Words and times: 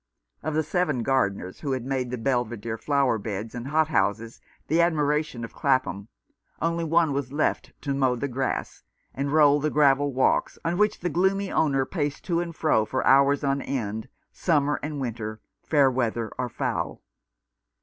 Of 0.41 0.55
the 0.55 0.63
seven 0.63 1.03
gardeners 1.03 1.59
who 1.59 1.73
had 1.73 1.85
made 1.85 2.09
the 2.09 2.17
Belvidere 2.17 2.75
flower 2.79 3.19
beds 3.19 3.53
and 3.53 3.67
hot 3.67 3.89
houses 3.89 4.41
the 4.65 4.79
admira 4.79 5.23
tion 5.23 5.45
of 5.45 5.53
Clapham, 5.53 6.07
one 6.57 6.57
only 6.71 6.83
was 6.83 7.31
left 7.31 7.71
to 7.83 7.93
mow 7.93 8.15
the 8.15 8.27
grass 8.27 8.81
and 9.13 9.31
roll 9.31 9.59
the 9.59 9.69
gravel 9.69 10.11
walks, 10.11 10.57
on 10.65 10.79
which 10.79 11.01
the 11.01 11.09
gloomy 11.11 11.51
owner 11.51 11.85
paced 11.85 12.23
to 12.25 12.39
and 12.39 12.55
fro 12.55 12.83
for 12.83 13.05
hours 13.05 13.43
on 13.43 13.61
end, 13.61 14.09
summer 14.31 14.79
and 14.81 14.99
winter, 14.99 15.39
fair 15.61 15.91
weather 15.91 16.31
or 16.35 16.49
foul. 16.49 17.03